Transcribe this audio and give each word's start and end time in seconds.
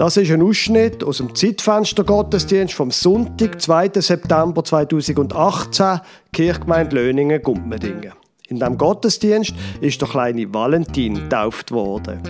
Das 0.00 0.16
ist 0.16 0.30
ein 0.30 0.40
Ausschnitt 0.40 1.04
aus 1.04 1.18
dem 1.18 1.34
Zeitfenster 1.34 2.04
Gottesdienst 2.04 2.72
vom 2.72 2.90
Sonntag, 2.90 3.60
2. 3.60 3.90
September 3.96 4.64
2018, 4.64 6.00
Kirchgemeinde 6.32 6.96
Löningen, 6.96 7.42
Gumpmedingen. 7.42 8.14
In 8.48 8.56
diesem 8.56 8.78
Gottesdienst 8.78 9.52
ist 9.82 10.00
der 10.00 10.08
kleine 10.08 10.54
Valentin 10.54 11.16
getauft 11.16 11.70
worden. 11.70 12.22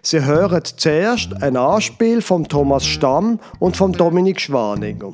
Sie 0.00 0.24
hören 0.24 0.62
zuerst 0.64 1.42
ein 1.42 1.58
Anspiel 1.58 2.22
von 2.22 2.44
Thomas 2.44 2.86
Stamm 2.86 3.40
und 3.58 3.76
von 3.76 3.92
Dominik 3.92 4.40
Schwaninger. 4.40 5.12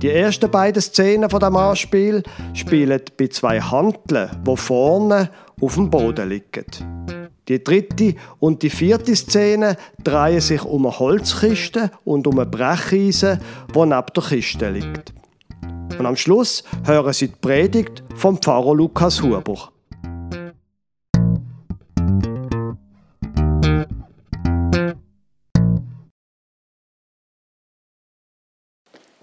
Die 0.00 0.10
ersten 0.10 0.50
beiden 0.50 0.80
Szenen 0.80 1.28
von 1.28 1.40
dem 1.40 1.56
Anspiel 1.56 2.22
spielen 2.54 3.02
bei 3.18 3.26
zwei 3.26 3.60
Handeln, 3.60 4.30
wo 4.46 4.56
vorne 4.56 5.28
auf 5.60 5.74
dem 5.74 5.90
Boden 5.90 6.26
liegen. 6.26 7.19
Die 7.50 7.64
dritte 7.64 8.14
und 8.38 8.62
die 8.62 8.70
vierte 8.70 9.16
Szene 9.16 9.76
drehen 10.04 10.40
sich 10.40 10.62
um 10.62 10.86
eine 10.86 10.96
Holzkiste 10.96 11.90
und 12.04 12.28
um 12.28 12.38
ein 12.38 12.48
Brecheisen, 12.48 13.40
wo 13.72 13.84
neben 13.84 14.06
der 14.14 14.22
Kiste 14.22 14.70
liegt. 14.70 15.12
Und 15.98 16.06
am 16.06 16.14
Schluss 16.14 16.62
hören 16.84 17.12
Sie 17.12 17.26
die 17.26 17.34
Predigt 17.34 18.04
vom 18.14 18.40
Pfarrer 18.40 18.76
Lukas 18.76 19.20
Huber. 19.20 19.72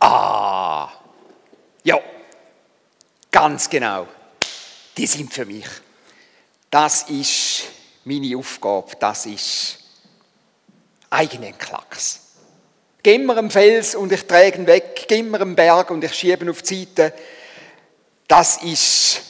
Ah, 0.02 0.90
ja, 1.86 1.98
ganz 3.32 3.70
genau. 3.70 4.06
Die 4.98 5.08
sind 5.08 5.34
für 5.34 5.46
mich. 5.46 5.66
Das 6.70 7.04
ist 7.04 7.77
meine 8.08 8.38
Aufgabe, 8.38 8.96
das 9.00 9.26
ist 9.26 9.80
eigenen 11.10 11.58
Klacks. 11.58 12.22
Gib 13.04 13.26
mir 13.26 13.38
einen 13.38 13.52
Fels 13.52 13.96
und 13.96 14.12
ich 14.12 14.26
träge 14.26 14.60
ihn 14.60 14.68
weg, 14.68 15.06
gib 15.08 15.30
mir 15.30 15.42
einen 15.42 15.56
Berg 15.56 15.92
und 15.92 16.04
ich 16.04 16.14
schiebe 16.14 16.46
ihn 16.46 16.50
auf 16.50 16.62
die 16.62 16.86
Seite. 16.86 17.14
Das 18.28 18.64
ist 18.64 19.22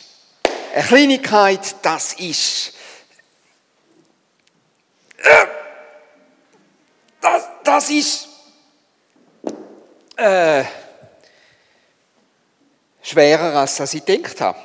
eine 0.73 0.83
Kleinigkeit, 0.83 1.75
das 1.81 2.13
ist 2.13 2.73
das, 7.19 7.43
das 7.63 7.89
ist 7.89 8.27
äh, 10.15 10.63
schwerer, 13.01 13.55
als 13.55 13.93
ich 13.93 14.05
gedacht 14.05 14.39
habe. 14.41 14.59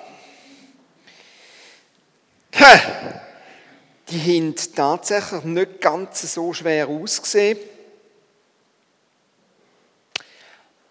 Die 4.13 4.21
haben 4.21 4.55
tatsächlich 4.77 5.43
nicht 5.45 5.81
ganz 5.81 6.35
so 6.35 6.53
schwer 6.53 6.87
ausgesehen. 6.87 7.59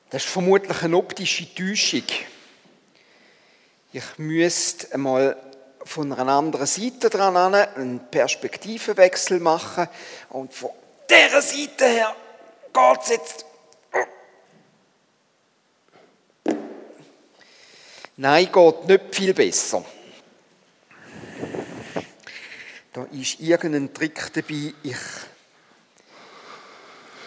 Das 0.09 0.23
ist 0.23 0.31
vermutlich 0.31 0.81
eine 0.81 0.97
optische 0.97 1.53
Täuschung. 1.53 2.01
Ich 3.93 4.17
müsste 4.17 4.91
einmal 4.95 5.37
von 5.83 6.11
einer 6.11 6.31
anderen 6.31 6.65
Seite 6.65 7.11
dran 7.11 7.37
an 7.37 7.53
einen 7.53 7.99
Perspektivenwechsel 8.09 9.39
machen 9.39 9.87
und 10.29 10.51
von 10.51 10.71
dieser 11.07 11.43
Seite 11.43 11.85
her 11.85 12.15
geht 12.73 13.01
es 13.03 13.09
jetzt. 13.09 13.45
Nein, 18.17 18.49
geht 18.51 18.87
nicht 18.87 19.15
viel 19.15 19.33
besser. 19.35 19.85
Da 22.93 23.05
ist 23.05 23.39
irgendein 23.39 23.93
Trick 23.93 24.33
dabei, 24.33 24.73
ich 24.83 24.97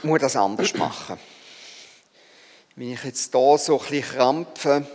muss 0.03 0.21
das 0.21 0.37
anders 0.37 0.75
machen. 0.79 1.19
Wenn 2.77 2.93
ich 2.93 3.05
jetzt 3.05 3.34
da 3.34 3.56
so 3.56 3.81
ein 3.81 3.88
bisschen 3.88 4.16
krampfe, 4.16 4.87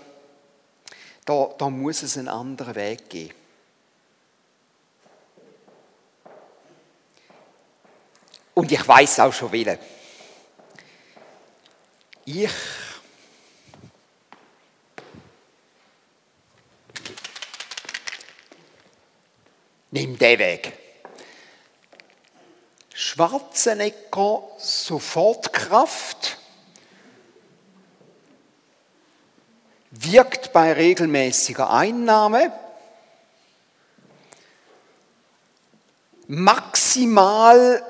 da, 1.26 1.50
da 1.58 1.70
muss 1.70 2.04
es 2.04 2.18
einen 2.18 2.28
anderen 2.28 2.76
Weg 2.76 3.10
geben. 3.10 3.34
Und 8.54 8.72
ich 8.72 8.88
weiß 8.88 9.22
auch 9.22 9.34
schon 9.34 9.52
willen. 9.52 9.80
Ich 12.26 12.50
den 20.20 20.40
Weg. 20.40 20.74
Schwarzenegger 22.94 24.42
Sofortkraft 24.58 26.38
wirkt 29.92 30.54
bei 30.54 30.74
regelmäßiger 30.74 31.70
Einnahme 31.70 32.52
maximal 36.28 37.84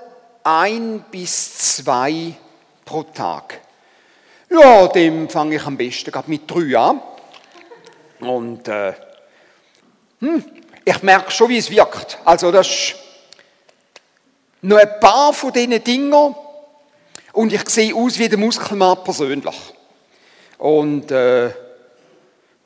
ein 0.44 1.04
bis 1.12 1.76
zwei 1.76 2.34
pro 2.86 3.04
Tag. 3.04 3.60
Ja, 4.50 4.88
dem 4.88 5.30
fange 5.30 5.58
ich 5.58 5.66
am 5.66 5.78
besten 5.78 6.12
gerade 6.12 6.30
mit 6.30 6.50
drei 6.50 6.78
an. 6.78 7.02
Und 8.20 8.68
äh, 8.68 8.94
hm, 10.20 10.44
ich 10.90 11.04
merke 11.04 11.30
schon, 11.30 11.50
wie 11.50 11.58
es 11.58 11.70
wirkt. 11.70 12.18
Also 12.26 12.52
das 12.52 12.68
ist 12.68 12.96
nur 14.62 14.80
ein 14.80 15.00
paar 15.00 15.34
von 15.34 15.54
diesen 15.54 15.84
Dingen 15.84 16.36
und 17.34 17.54
ich 17.54 17.70
sehe 17.70 17.96
aus 17.96 18.18
wie 18.18 18.28
der 18.28 18.40
Muskelmann 18.40 19.04
persönlich. 19.04 19.56
Und 20.58 21.12
äh, 21.12 21.52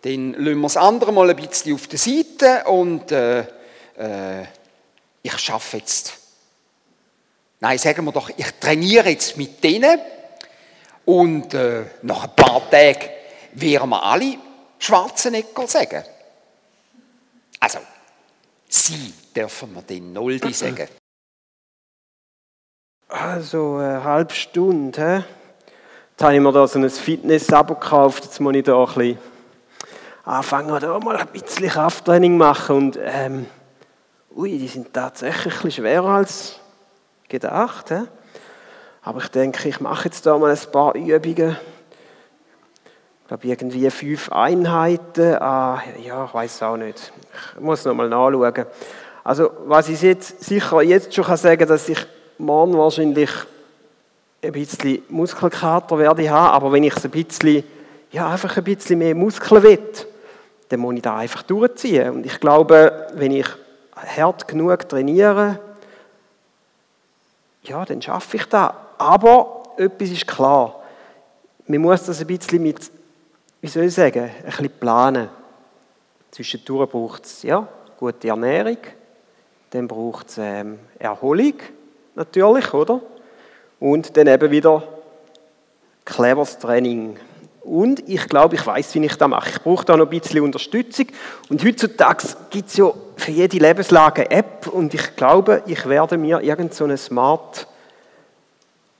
dann 0.01 0.33
lassen 0.33 0.55
wir 0.55 0.63
das 0.63 0.77
andere 0.77 1.11
mal 1.11 1.29
ein 1.29 1.35
bisschen 1.35 1.75
auf 1.75 1.87
der 1.87 1.99
Seite 1.99 2.63
und 2.65 3.11
äh, 3.11 3.41
äh, 3.41 4.45
ich 5.21 5.37
schaffe 5.37 5.77
jetzt. 5.77 6.13
Nein, 7.59 7.77
sagen 7.77 8.05
wir 8.05 8.11
doch, 8.11 8.29
ich 8.35 8.51
trainiere 8.59 9.09
jetzt 9.09 9.37
mit 9.37 9.63
denen 9.63 9.99
und 11.05 11.53
äh, 11.53 11.83
nach 12.01 12.23
ein 12.23 12.35
paar 12.35 12.69
Tagen 12.69 13.09
werden 13.53 13.89
wir 13.89 14.03
alle 14.03 14.37
Schwarzenegger 14.79 15.67
sagen. 15.67 16.03
Also, 17.59 17.79
Sie 18.75 19.13
dürfen 19.35 19.75
wir 19.75 19.83
den 19.83 20.13
Noldi 20.13 20.51
sagen. 20.51 20.87
Also 23.07 23.75
eine 23.75 24.03
halbe 24.03 24.33
Stunde. 24.33 25.23
Jetzt 26.09 26.23
habe 26.23 26.33
ich 26.33 26.41
mir 26.41 26.51
da 26.51 26.65
so 26.65 26.79
ein 26.79 26.89
Fitness-Abo 26.89 27.75
gekauft. 27.75 28.25
Jetzt 28.25 28.39
muss 28.39 28.55
ich 28.55 28.63
da 28.63 28.83
ein 28.83 28.85
bisschen 28.87 29.19
anfangen, 30.25 30.79
da 30.79 30.99
mal 30.99 31.17
ein 31.17 31.27
bisschen 31.27 31.69
Krafttraining 31.69 32.35
machen. 32.35 32.75
Und 32.75 32.99
ähm, 32.99 33.45
ui, 34.35 34.57
die 34.57 34.67
sind 34.67 34.91
tatsächlich 34.91 35.53
ein 35.53 35.61
bisschen 35.61 35.83
schwerer 35.83 36.09
als 36.09 36.59
gedacht. 37.29 37.89
He? 37.89 38.01
Aber 39.03 39.21
ich 39.21 39.27
denke, 39.27 39.69
ich 39.69 39.81
mache 39.81 40.05
jetzt 40.05 40.25
da 40.25 40.35
mal 40.35 40.51
ein 40.51 40.71
paar 40.71 40.95
Übungen 40.95 41.57
glaube, 43.33 43.47
irgendwie 43.47 43.89
fünf 43.89 44.31
Einheiten. 44.31 45.35
Ah, 45.41 45.81
ja, 46.05 46.25
ich 46.25 46.33
weiß 46.35 46.53
es 46.53 46.61
auch 46.61 46.77
nicht. 46.77 47.11
Ich 47.55 47.61
muss 47.61 47.83
noch 47.83 47.95
mal 47.95 48.07
nachschauen. 48.07 48.65
Also, 49.23 49.49
was 49.65 49.89
ich 49.89 50.03
jetzt 50.03 50.43
sicher 50.43 50.83
jetzt 50.83 51.11
schon 51.15 51.25
sagen 51.35 51.57
kann, 51.57 51.67
dass 51.67 51.89
ich 51.89 51.97
morgen 52.37 52.77
wahrscheinlich 52.77 53.31
ein 54.43 54.51
bisschen 54.51 55.01
Muskelkater 55.09 55.97
werde 55.97 56.29
haben, 56.29 56.53
aber 56.53 56.71
wenn 56.73 56.83
ich 56.83 56.95
es 56.95 57.05
ein 57.05 57.09
bisschen, 57.09 57.63
ja, 58.11 58.29
einfach 58.29 58.55
ein 58.55 58.63
bisschen 58.63 58.99
mehr 58.99 59.15
Muskeln 59.15 59.63
will, 59.63 59.79
dann 60.69 60.79
muss 60.79 60.95
ich 60.95 61.01
da 61.01 61.17
einfach 61.17 61.41
durchziehen. 61.41 62.11
Und 62.11 62.25
ich 62.27 62.39
glaube, 62.39 63.07
wenn 63.15 63.31
ich 63.31 63.47
hart 63.95 64.47
genug 64.47 64.87
trainiere, 64.87 65.59
ja, 67.63 67.83
dann 67.83 67.99
schaffe 67.99 68.37
ich 68.37 68.45
das. 68.45 68.73
Aber 68.99 69.63
etwas 69.77 70.09
ist 70.11 70.27
klar. 70.27 70.83
Man 71.65 71.81
muss 71.81 72.03
das 72.03 72.19
ein 72.21 72.27
bisschen 72.27 72.61
mit 72.61 72.91
wie 73.63 73.69
soll 73.69 73.85
ich 73.85 73.93
sagen, 73.93 74.23
ein 74.23 74.43
bisschen 74.43 74.69
planen. 74.77 75.29
Zwischendurch 76.31 76.89
braucht 76.89 77.23
es 77.23 77.43
ja, 77.43 77.65
gute 77.97 78.27
Ernährung, 78.27 78.77
dann 79.69 79.87
braucht 79.87 80.27
es 80.27 80.37
ähm, 80.37 80.79
Erholung, 80.99 81.53
natürlich, 82.13 82.73
oder? 82.73 82.99
Und 83.79 84.17
dann 84.17 84.27
eben 84.27 84.51
wieder 84.51 84.83
cleveres 86.03 86.59
Training. 86.59 87.17
Und 87.61 88.03
ich 88.09 88.27
glaube, 88.27 88.55
ich 88.55 88.67
weiß, 88.67 88.95
wie 88.95 89.05
ich 89.05 89.15
das 89.15 89.29
mache. 89.29 89.51
Ich 89.51 89.61
brauche 89.61 89.85
da 89.85 89.95
noch 89.95 90.07
ein 90.07 90.19
bisschen 90.19 90.41
Unterstützung. 90.41 91.07
Und 91.47 91.63
heutzutage 91.63 92.27
gibt 92.49 92.67
es 92.67 92.75
ja 92.75 92.91
für 93.15 93.31
jede 93.31 93.59
Lebenslage 93.59 94.29
eine 94.29 94.31
App. 94.39 94.67
Und 94.67 94.93
ich 94.93 95.15
glaube, 95.15 95.63
ich 95.67 95.85
werde 95.85 96.17
mir 96.17 96.41
irgendeine 96.41 96.97
so 96.97 97.05
Smart 97.05 97.65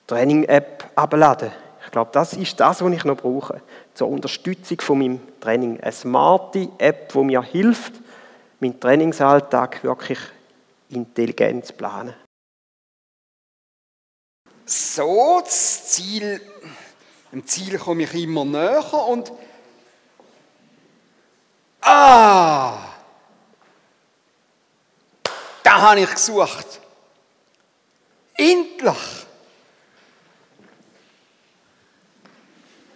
Training 0.07 0.45
App 0.45 0.89
abladen 0.95 1.51
glaube, 1.94 2.10
das 2.12 2.34
ist 2.34 2.60
das, 2.60 2.84
was 2.84 2.92
ich 2.92 3.06
noch 3.06 3.16
brauche. 3.16 3.62
Zur 3.94 4.10
Unterstützung 4.10 4.81
von 4.81 4.98
meinem 4.98 5.40
Training. 5.40 5.80
Eine 5.80 5.92
smarte 5.94 6.69
App, 6.80 7.13
die 7.13 7.19
mir 7.19 7.42
hilft, 7.42 7.94
meinen 8.60 8.80
Trainingsalltag 8.80 9.84
wirklich 9.84 10.19
intelligent 10.90 11.68
zu 11.68 11.74
planen. 11.74 12.13
So, 14.66 15.42
das 15.44 15.90
Ziel, 15.92 16.42
dem 17.31 17.45
Ziel 17.45 17.78
komme 17.78 18.04
ich 18.04 18.13
immer 18.16 18.44
näher 18.44 18.94
und 19.07 19.31
ah, 21.81 22.78
da 25.63 25.81
habe 25.81 26.00
ich 26.00 26.12
gesucht. 26.12 26.80
Endlich. 28.36 29.28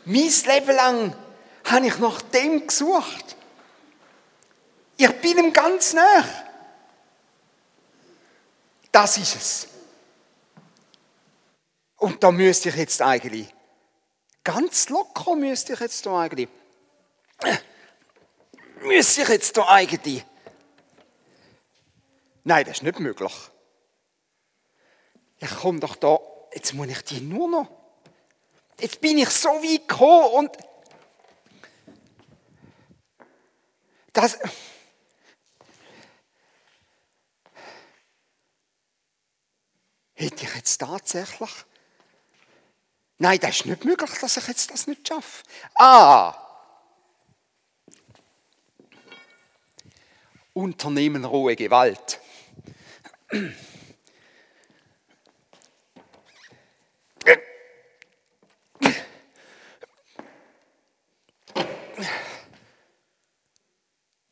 Mein 0.09 0.31
Leben 0.45 0.73
lang 0.73 1.15
habe 1.65 1.87
ich 1.87 1.99
nach 1.99 2.21
dem 2.21 2.65
gesucht. 2.65 3.35
Ich 4.95 5.11
bin 5.19 5.37
ihm 5.37 5.51
ganz 5.51 5.93
nah. 5.93 6.23
Das 8.89 9.17
ist 9.17 9.35
es. 9.35 9.67
Und 11.97 12.23
da 12.23 12.31
müsste 12.31 12.69
ich 12.69 12.75
jetzt 12.75 13.01
eigentlich, 13.01 13.53
ganz 14.45 14.87
locker 14.87 15.35
müsste 15.35 15.73
ich 15.73 15.79
jetzt 15.81 16.05
da 16.05 16.21
eigentlich, 16.21 16.47
müsste 18.79 19.23
ich 19.23 19.27
jetzt 19.27 19.57
da 19.57 19.67
eigentlich, 19.67 20.23
nein, 22.45 22.63
das 22.63 22.77
ist 22.77 22.83
nicht 22.83 22.99
möglich. 22.99 23.33
Ich 25.39 25.53
komme 25.57 25.81
doch 25.81 25.97
da, 25.97 26.17
jetzt 26.53 26.73
muss 26.73 26.87
ich 26.87 27.03
die 27.03 27.19
nur 27.19 27.49
noch, 27.49 27.76
jetzt 28.79 29.01
bin 29.01 29.17
ich 29.17 29.29
so 29.29 29.49
weit 29.49 29.87
gekommen 29.87 30.31
und 30.33 30.57
das, 34.13 34.39
hätte 40.15 40.43
ich 40.43 40.55
jetzt 40.55 40.77
tatsächlich 40.77 41.51
Nein, 43.19 43.39
das 43.39 43.57
ist 43.57 43.65
nicht 43.65 43.83
möglich, 43.83 44.11
dass 44.21 44.37
ich 44.37 44.47
jetzt 44.47 44.71
das 44.71 44.85
nicht 44.85 45.07
schaffe. 45.07 45.43
Ah! 45.75 46.35
Unternehmen 50.53 51.25
rohe 51.25 51.55
Gewalt. 51.55 52.19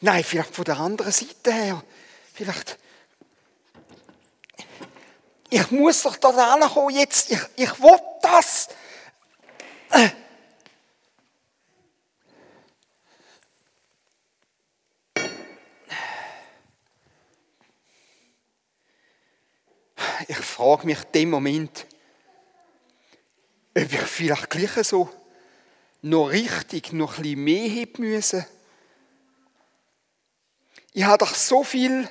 Nein, 0.05 0.23
vielleicht 0.23 0.53
von 0.53 0.65
der 0.65 0.77
anderen 0.77 1.11
Seite 1.11 1.51
her. 1.51 1.83
Vielleicht. 2.31 2.77
Ich 5.49 5.71
muss 5.71 6.03
doch 6.03 6.15
da 6.17 6.31
kommen 6.71 6.95
jetzt. 6.95 7.31
Ich, 7.31 7.39
ich 7.55 7.79
will 7.81 7.97
das. 8.21 8.69
Ich 20.27 20.37
frage 20.37 20.85
mich 20.85 20.99
in 20.99 21.11
dem 21.13 21.29
Moment, 21.31 21.87
ob 23.75 23.91
ich 23.91 24.01
vielleicht 24.01 24.51
gleich 24.51 24.87
so 24.87 25.09
noch 26.03 26.27
richtig 26.27 26.93
noch 26.93 27.17
ein 27.17 27.23
bisschen 27.23 27.43
mehr 27.43 27.67
hätte 27.67 28.01
müssen. 28.01 28.45
Ich 30.95 31.03
habe 31.03 31.24
doch 31.24 31.36
so 31.36 31.63
viel 31.63 32.09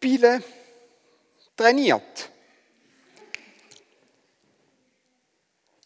Bille 0.00 0.42
trainiert. 1.56 2.30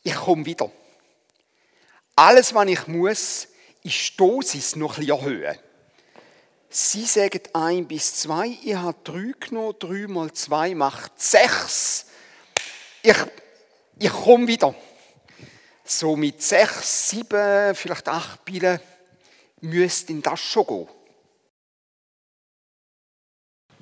ich 0.08 0.14
komme 0.14 0.44
wieder. 0.46 0.70
Alles, 2.16 2.54
was 2.54 2.66
ich 2.68 2.86
muss, 2.86 3.48
ist 3.82 4.10
die 4.10 4.16
Dosis 4.16 4.76
noch 4.76 4.98
ein 4.98 5.06
bisschen 5.06 5.18
erhöhen. 5.18 5.58
Sie 6.70 7.04
sagen 7.04 7.40
ein 7.54 7.86
bis 7.86 8.14
zwei, 8.14 8.58
ich 8.62 8.74
habe 8.74 8.98
drei 9.04 9.32
genommen, 9.38 9.76
drei 9.78 10.06
mal 10.06 10.32
zwei 10.32 10.74
macht 10.74 11.20
sechs. 11.20 12.06
Ich, 13.02 13.16
ich 13.98 14.12
komme 14.12 14.46
wieder. 14.46 14.74
So 15.84 16.16
mit 16.16 16.42
sechs, 16.42 17.10
sieben, 17.10 17.74
vielleicht 17.74 18.08
acht 18.08 18.44
Billen 18.44 18.80
müsste 19.60 20.12
in 20.12 20.20
das 20.20 20.40
schon 20.40 20.66
gehen. 20.66 20.88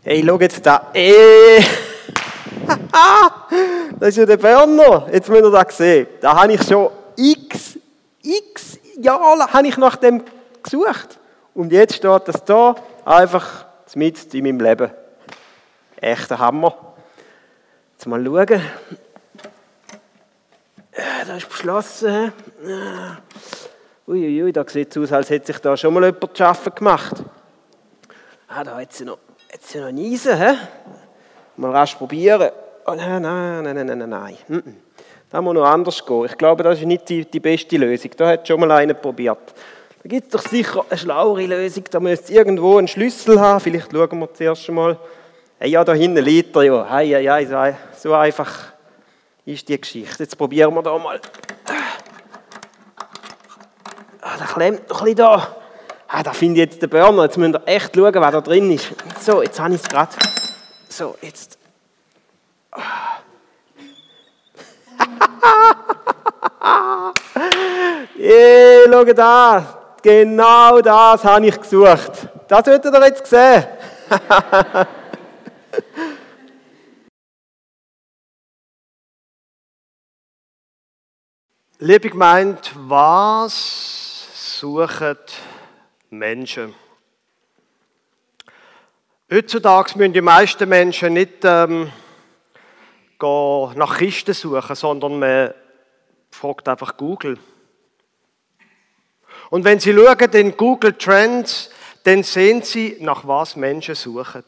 Hey, 0.08 0.22
schau 0.24 0.38
jetzt 0.38 0.64
da. 0.64 0.90
Ey. 0.92 1.64
das 3.98 4.10
ist 4.10 4.18
ja 4.18 4.24
der 4.24 4.36
Berner. 4.36 5.08
Jetzt 5.12 5.28
müsst 5.28 5.42
ihr 5.42 5.50
das 5.50 5.76
sehen. 5.76 6.06
Da 6.20 6.40
habe 6.40 6.52
ich 6.52 6.62
schon 6.62 6.90
x, 7.16 7.76
x 8.22 8.78
Jahre 8.98 9.52
habe 9.52 9.66
ich 9.66 9.76
nach 9.76 9.96
dem 9.96 10.22
gesucht. 10.62 11.18
Und 11.54 11.72
jetzt 11.72 11.96
steht 11.96 12.28
das 12.28 12.44
da 12.44 12.76
einfach 13.04 13.66
mit 13.96 14.32
in 14.32 14.44
meinem 14.44 14.60
Leben. 14.60 14.92
Echter 15.96 16.38
Hammer. 16.38 16.94
Jetzt 17.94 18.06
mal 18.06 18.24
schauen. 18.24 18.62
Da 21.26 21.36
ist 21.36 21.48
beschlossen. 21.48 22.32
Uiuiui, 24.06 24.52
da 24.52 24.64
sieht 24.68 24.94
es 24.94 25.02
aus, 25.02 25.12
als 25.12 25.30
hätte 25.30 25.48
sich 25.48 25.58
da 25.58 25.76
schon 25.76 25.92
mal 25.92 26.04
jemand 26.04 26.36
zu 26.36 26.44
arbeiten 26.44 26.74
gemacht. 26.76 27.24
Ah, 28.46 28.62
da 28.62 28.76
hat 28.76 28.92
sie 28.92 29.04
noch, 29.04 29.18
sie 29.60 29.78
noch 29.78 29.86
einen 29.86 30.12
Eisen, 30.12 30.36
hä? 30.36 30.54
Mal 31.56 31.70
rasch 31.70 31.94
probieren. 31.94 32.50
Oh, 32.86 32.94
nein, 32.94 33.22
nein, 33.22 33.62
nein, 33.62 33.86
nein, 33.86 33.98
nein, 33.98 34.08
nein. 34.08 34.76
Da 35.30 35.40
muss 35.42 35.54
noch 35.54 35.64
anders 35.64 36.04
gehen. 36.04 36.24
Ich 36.26 36.38
glaube, 36.38 36.62
das 36.62 36.78
ist 36.78 36.86
nicht 36.86 37.08
die, 37.08 37.24
die 37.24 37.40
beste 37.40 37.76
Lösung. 37.76 38.10
Da 38.16 38.28
hat 38.28 38.46
schon 38.46 38.60
mal 38.60 38.70
einer 38.70 38.94
probiert. 38.94 39.54
Da 40.02 40.08
gibt 40.08 40.26
es 40.26 40.30
doch 40.30 40.48
sicher 40.48 40.84
eine 40.88 40.98
schlauere 40.98 41.46
Lösung. 41.46 41.84
Da 41.90 41.98
müsste 41.98 42.32
irgendwo 42.32 42.78
einen 42.78 42.86
Schlüssel 42.86 43.40
haben. 43.40 43.60
Vielleicht 43.60 43.90
schauen 43.90 44.18
wir 44.20 44.32
zuerst 44.34 44.68
mal. 44.68 44.98
Hey, 45.58 45.70
ja, 45.70 45.82
da 45.82 45.94
hinten 45.94 46.22
liegt 46.22 46.54
er 46.54 46.62
ja. 46.62 46.86
Hey, 46.88 47.08
hey, 47.08 47.24
hey, 47.24 47.74
so 47.96 48.12
einfach 48.12 48.72
ist 49.44 49.68
die 49.68 49.80
Geschichte. 49.80 50.22
Jetzt 50.22 50.36
probieren 50.36 50.74
wir 50.74 50.82
da 50.82 50.96
mal. 50.96 51.20
Ah, 54.20 54.36
der 54.38 54.46
klemmt 54.46 54.88
noch 54.88 55.00
ein 55.00 55.04
bisschen 55.04 55.16
da. 55.16 55.55
Ah, 56.08 56.22
da 56.22 56.32
finde 56.32 56.60
ich 56.60 56.70
jetzt 56.70 56.80
den 56.80 56.88
Burner. 56.88 57.24
Jetzt 57.24 57.36
müssen 57.36 57.54
wir 57.54 57.66
echt 57.66 57.94
schauen, 57.94 58.14
wer 58.14 58.30
da 58.30 58.40
drin 58.40 58.70
ist. 58.70 58.94
So, 59.20 59.42
jetzt 59.42 59.58
habe 59.58 59.74
ich 59.74 59.82
es 59.82 59.88
gerade. 59.88 60.12
So, 60.88 61.16
jetzt. 61.20 61.58
hey, 68.14 68.86
schau 68.90 69.04
da. 69.04 69.82
Genau 70.02 70.80
das 70.80 71.24
habe 71.24 71.46
ich 71.46 71.60
gesucht. 71.60 72.28
Das 72.46 72.64
solltet 72.64 72.94
ihr 72.94 73.06
jetzt 73.06 73.26
sehen. 73.26 73.66
Liebe 81.78 82.08
Gemeinde, 82.08 82.60
was 82.74 84.28
suchen 84.60 85.18
Menschen? 86.10 86.74
Heutzutage 89.30 89.98
müssen 89.98 90.12
die 90.12 90.20
meisten 90.20 90.68
Menschen 90.68 91.14
nicht 91.14 91.44
ähm, 91.44 91.90
nach 93.20 93.98
Kisten 93.98 94.34
suchen, 94.34 94.76
sondern 94.76 95.18
man 95.18 95.54
fragt 96.30 96.68
einfach 96.68 96.96
Google. 96.96 97.38
Und 99.50 99.64
wenn 99.64 99.80
Sie 99.80 99.92
schauen 99.92 100.30
in 100.32 100.56
Google 100.56 100.92
Trends, 100.92 101.70
dann 102.04 102.22
sehen 102.22 102.62
Sie, 102.62 102.96
nach 103.00 103.26
was 103.26 103.56
Menschen 103.56 103.94
suchen. 103.94 104.44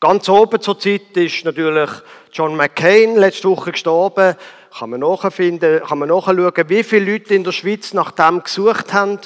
Ganz 0.00 0.28
oben 0.28 0.60
zur 0.60 0.78
Zeit 0.78 1.16
ist 1.16 1.44
natürlich 1.46 1.90
John 2.32 2.56
McCain 2.56 3.16
letzte 3.16 3.48
Woche 3.48 3.72
gestorben. 3.72 4.36
Kann 4.78 4.90
man 4.90 5.00
nachfinden, 5.00 5.80
kann 5.82 5.98
man 5.98 6.10
nachschauen, 6.10 6.68
wie 6.68 6.82
viele 6.82 7.12
Leute 7.12 7.34
in 7.34 7.44
der 7.44 7.52
Schweiz 7.52 7.94
nach 7.94 8.10
dem 8.10 8.42
gesucht 8.42 8.92
haben. 8.92 9.20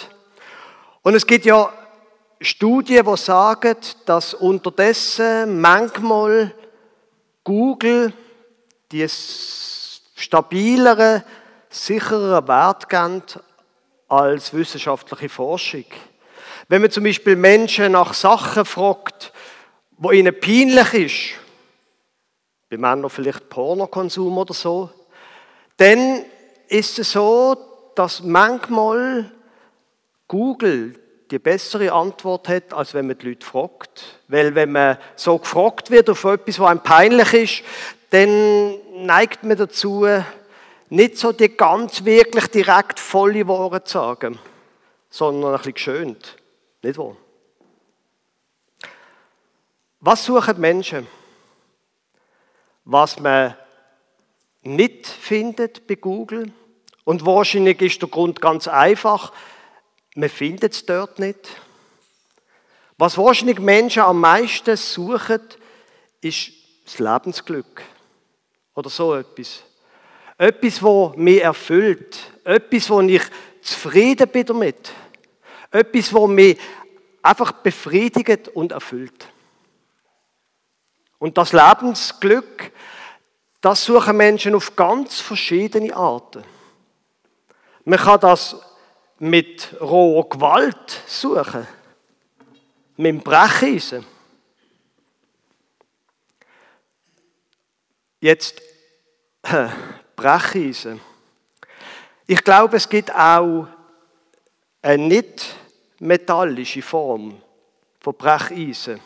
Und 1.02 1.14
es 1.14 1.26
gibt 1.26 1.45
ja 1.45 1.73
Studien, 2.40 3.05
die 3.05 3.17
sagen, 3.17 3.76
dass 4.07 4.35
unterdessen 4.35 5.61
manchmal 5.61 6.55
Google 7.45 8.12
die 8.93 9.07
stabilere, 9.09 11.25
sicherere 11.69 12.47
Wert 12.47 12.88
geben 12.88 13.23
als 14.09 14.52
wissenschaftliche 14.52 15.28
Forschung. 15.28 15.85
Wenn 16.69 16.83
man 16.83 16.90
zum 16.90 17.05
Beispiel 17.05 17.37
Menschen 17.37 17.93
nach 17.93 18.14
Sachen 18.14 18.64
fragt, 18.64 19.33
wo 19.97 20.11
ihnen 20.11 20.38
peinlich 20.38 20.95
ist, 20.95 21.35
bei 22.71 22.76
Männern 22.76 23.11
vielleicht 23.11 23.49
Pornokonsum 23.49 24.38
oder 24.38 24.55
so, 24.55 24.90
dann 25.76 26.25
ist 26.69 26.99
es 26.99 27.12
so, 27.12 27.57
dass 27.95 28.23
manchmal 28.23 29.33
Google 30.28 30.94
die 31.30 31.38
bessere 31.38 31.92
Antwort 31.92 32.49
hat, 32.49 32.73
als 32.73 32.94
wenn 32.94 33.06
man 33.06 33.18
die 33.18 33.28
Leute 33.28 33.44
fragt. 33.44 34.20
Weil 34.28 34.54
wenn 34.54 34.73
man 34.73 34.99
so 35.16 35.38
gefragt 35.38 35.90
wird 35.90 36.08
auf 36.08 36.25
etwas, 36.25 36.58
was 36.58 36.70
einem 36.70 36.82
peinlich 36.82 37.35
ist, 37.35 37.62
dann 38.11 39.04
neigt 39.04 39.44
man 39.44 39.56
dazu, 39.56 40.06
nicht 40.88 41.18
so 41.18 41.32
die 41.32 41.54
ganz 41.54 42.04
wirklich 42.04 42.47
direkt 42.47 42.99
volle 42.99 43.47
Worte 43.47 43.85
zu 43.85 43.99
sagen, 43.99 44.38
sondern 45.11 45.50
ein 45.50 45.56
bisschen 45.58 45.75
geschönt. 45.75 46.37
Nicht 46.82 46.99
wahr? 46.99 47.16
Was 50.00 50.25
suchen 50.25 50.61
Menschen? 50.61 51.06
Was 52.85 53.18
man 53.18 53.54
nicht 54.62 55.06
findet 55.06 55.87
bei 55.87 55.97
Google. 55.97 56.52
Und 57.04 57.25
wahrscheinlich 57.25 57.80
ist 57.80 58.02
der 58.02 58.08
Grund 58.08 58.40
ganz 58.40 58.68
einfach, 58.68 59.32
man 60.18 60.28
findet 60.28 60.72
es 60.72 60.84
dort 60.84 61.20
nicht. 61.20 61.38
Was 62.96 63.16
wahrscheinlich 63.16 63.60
Menschen 63.60 64.02
am 64.02 64.18
meisten 64.18 64.76
suchen, 64.76 65.40
ist 66.20 66.50
das 66.84 66.98
Lebensglück. 66.98 67.82
Oder 68.75 68.90
so 68.90 69.14
etwas. 69.14 69.62
Etwas, 70.37 70.82
wo 70.82 71.12
mich 71.16 71.40
erfüllt. 71.40 72.18
Etwas, 72.42 72.90
wo 72.90 73.00
ich 73.00 73.22
zufrieden 73.62 74.28
bin 74.28 74.44
damit. 74.44 74.90
Etwas, 75.70 76.12
wo 76.12 76.26
mich 76.26 76.58
einfach 77.22 77.52
befriedigt 77.52 78.48
und 78.48 78.72
erfüllt. 78.72 79.28
Und 81.20 81.38
das 81.38 81.52
Lebensglück, 81.52 82.72
das 83.60 83.84
suchen 83.84 84.16
Menschen 84.16 84.56
auf 84.56 84.75
ganz 84.75 85.20
verschiedene 85.20 85.94
Arten. 85.94 86.42
Man 87.84 88.00
kann 88.00 88.18
das 88.18 88.56
mit 89.18 89.76
roher 89.80 90.28
Gewalt 90.28 91.02
suchen, 91.06 91.66
mit 92.96 93.06
dem 93.06 93.20
Brecheisen. 93.20 94.04
Jetzt, 98.20 98.60
äh, 99.42 99.68
Brecheisen. 100.16 101.00
Ich 102.26 102.42
glaube, 102.42 102.76
es 102.76 102.88
gibt 102.88 103.14
auch 103.14 103.68
eine 104.82 105.02
nicht 105.02 105.56
metallische 106.00 106.82
Form 106.82 107.40
von 108.00 108.14
Brecheisen, 108.14 109.00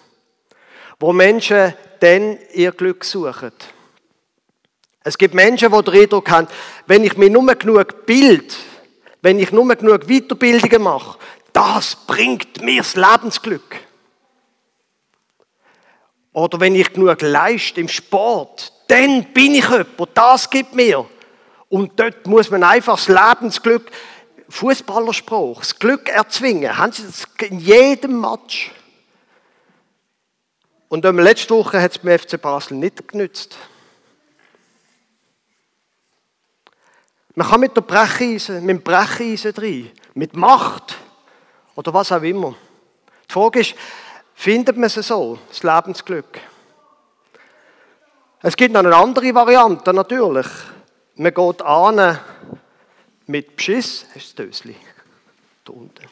wo 0.99 1.13
Menschen 1.13 1.75
dann 2.01 2.39
ihr 2.53 2.73
Glück 2.73 3.05
suchen. 3.05 3.53
Es 5.05 5.19
gibt 5.19 5.35
Menschen, 5.35 5.73
die 5.73 5.83
den 5.83 6.03
Eindruck 6.03 6.31
haben, 6.31 6.49
wenn 6.87 7.05
ich 7.05 7.17
mir 7.17 7.31
nur 7.31 7.55
genug 7.55 8.07
Bild, 8.07 8.57
wenn 9.23 9.39
ich 9.39 9.53
nur 9.53 9.75
genug 9.75 10.07
Weiterbildungen 10.09 10.83
mache, 10.83 11.19
das 11.53 11.97
bringt 12.07 12.61
mir 12.61 12.83
das 12.83 12.97
Lebensglück. 12.97 13.81
Oder 16.33 16.61
wenn 16.61 16.75
ich 16.75 16.93
genug 16.93 17.21
leiste 17.23 17.81
im 17.81 17.89
Sport, 17.89 18.73
dann 18.89 19.25
bin 19.33 19.55
ich 19.55 19.69
jemand, 19.69 20.11
das 20.15 20.51
gibt 20.51 20.75
mir. 20.75 21.07
Und 21.69 21.99
dort 21.99 22.27
muss 22.27 22.51
man 22.51 22.65
einfach 22.65 22.97
das 22.97 23.09
Lebensglück, 23.09 23.91
Fußballerspruch, 24.49 25.61
das 25.61 25.79
Glück 25.79 26.09
erzwingen. 26.09 26.77
Haben 26.77 26.93
Sie 26.93 27.05
das 27.05 27.25
in 27.49 27.59
jedem 27.59 28.21
Match? 28.21 28.71
Und 30.89 31.05
letzte 31.05 31.55
Woche 31.55 31.81
hat 31.81 31.93
es 31.93 31.99
beim 31.99 32.19
FC 32.19 32.41
Basel 32.41 32.77
nicht 32.77 33.09
genützt. 33.09 33.57
Man 37.35 37.49
kann 37.49 37.61
mit 37.61 37.77
der 37.77 37.81
Brecheisen, 37.83 38.65
mit 38.65 38.77
dem 38.77 38.83
Brecheisen 38.83 39.55
drin, 39.55 39.91
mit 40.15 40.37
Macht 40.37 40.97
oder 41.75 41.95
was 41.95 42.13
auch 42.13 42.23
immer. 42.23 42.55
Die 43.29 43.33
Frage 43.33 43.61
ist, 43.61 43.75
findet 44.35 44.77
man 44.77 44.85
es 44.85 44.95
so, 44.95 45.39
das 45.49 45.63
Lebensglück? 45.63 46.41
Es 48.43 48.57
gibt 48.57 48.75
noch 48.75 48.81
eine 48.81 48.95
andere 48.95 49.35
Variante, 49.35 49.95
natürlich. 49.95 50.47
Man 51.15 51.33
geht 51.33 51.63
an 51.63 52.19
mit 53.27 53.57
Beschiss, 53.57 54.07
hast 54.15 54.39
du 54.39 54.47
das 54.47 54.61
Dösli? 54.61 54.77
Da 55.65 55.73
unten. 55.73 56.07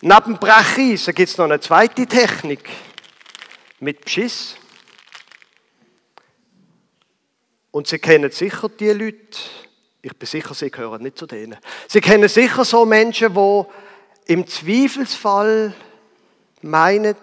Neben 0.00 0.38
Brecheisen 0.38 1.14
gibt 1.14 1.28
es 1.28 1.36
noch 1.36 1.44
eine 1.44 1.60
zweite 1.60 2.06
Technik. 2.06 2.68
Mit 3.80 4.04
Beschiss. 4.04 4.56
Und 7.76 7.86
Sie 7.86 7.98
kennen 7.98 8.30
sicher 8.30 8.70
die 8.70 8.88
Leute, 8.88 9.38
ich 10.00 10.16
bin 10.16 10.26
sicher, 10.26 10.54
Sie 10.54 10.70
gehören 10.70 11.02
nicht 11.02 11.18
zu 11.18 11.26
denen. 11.26 11.58
Sie 11.86 12.00
kennen 12.00 12.26
sicher 12.26 12.64
so 12.64 12.86
Menschen, 12.86 13.34
die 13.34 14.32
im 14.32 14.46
Zweifelsfall 14.46 15.74
meinen, 16.62 17.16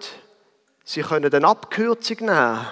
sie 0.84 1.02
können 1.02 1.34
eine 1.34 1.48
Abkürzung 1.48 2.18
nehmen. 2.28 2.68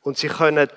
Und 0.00 0.16
sie 0.16 0.28
können 0.28 0.70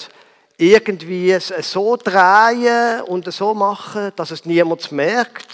irgendwie 0.57 1.31
es 1.31 1.53
so 1.71 1.95
drehen 1.95 3.03
und 3.03 3.31
so 3.31 3.53
machen, 3.53 4.11
dass 4.17 4.31
es 4.31 4.43
niemand 4.43 4.91
merkt, 4.91 5.47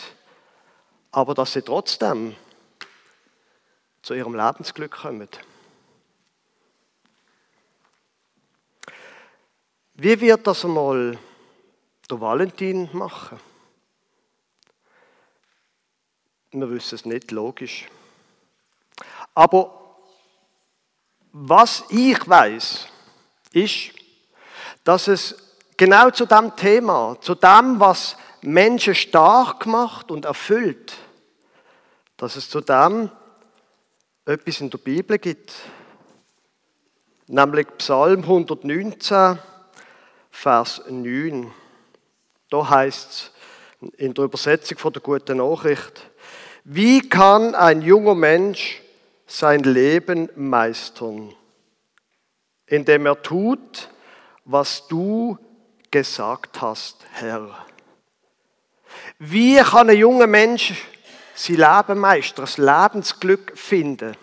aber 1.12 1.36
dass 1.36 1.54
sie 1.54 1.62
trotzdem 1.62 2.36
zu 4.02 4.16
ihrem 4.16 4.34
Lebensglück 4.34 4.94
kommen. 4.94 5.30
Wie 10.02 10.22
wird 10.22 10.48
das 10.48 10.64
einmal 10.64 11.18
der 12.10 12.22
Valentin 12.22 12.90
machen? 12.94 13.38
Wir 16.52 16.70
wissen 16.70 16.96
es 16.96 17.04
nicht, 17.04 17.32
logisch. 17.32 17.86
Aber 19.36 19.98
was 21.34 21.84
ich 21.90 22.18
weiß, 22.26 22.88
ist, 23.52 23.92
dass 24.86 25.10
es 25.10 25.36
genau 25.76 26.10
zu 26.12 26.26
dem 26.26 26.56
Thema, 26.56 27.18
zu 27.20 27.36
dem, 27.36 27.78
was 27.82 28.16
Menschen 28.42 28.96
stark 28.96 29.66
macht 29.66 30.12
und 30.12 30.24
erfüllt, 30.24 30.96
dass 32.16 32.38
es 32.38 32.50
zu 32.50 32.62
dem 32.62 33.12
etwas 34.24 34.62
in 34.62 34.70
der 34.70 34.78
Bibel 34.78 35.18
gibt, 35.18 35.54
nämlich 37.28 37.68
Psalm 37.78 38.22
119, 38.22 39.40
Vers 40.42 40.82
9. 40.88 41.52
Da 42.50 42.70
heißt 42.70 43.12
es 43.82 43.92
in 43.98 44.14
der 44.14 44.24
Übersetzung 44.24 44.78
von 44.78 44.94
der 44.94 45.02
guten 45.02 45.40
Nachricht, 45.40 46.10
wie 46.64 47.10
kann 47.10 47.56
ein 47.56 47.82
junger 47.82 48.16
Mensch 48.16 48.82
sein 49.28 49.64
Leben 49.64 50.30
meistern, 50.36 51.36
indem 52.68 53.06
er 53.06 53.22
tut, 53.22 53.90
was 54.46 54.88
du 54.88 55.38
gesagt 55.92 56.62
hast, 56.62 57.06
Herr. 57.12 57.66
Wie 59.18 59.58
kann 59.58 59.90
ein 59.90 59.98
junger 59.98 60.28
Mensch 60.28 60.74
sein 61.36 61.58
Leben 61.58 62.00
meistern, 62.00 62.46
das 62.46 62.58
Lebensglück 62.58 63.58
finden? 63.58 64.16